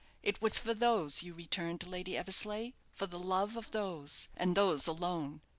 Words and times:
It 0.23 0.41
was 0.41 0.57
for 0.57 0.73
those 0.73 1.21
you 1.21 1.35
returned, 1.35 1.85
Lady 1.85 2.17
Eversleigh, 2.17 2.71
for 2.91 3.05
the 3.05 3.19
love 3.19 3.55
of 3.55 3.69
those 3.69 4.29
and 4.35 4.57
those 4.57 4.87
alone. 4.87 5.41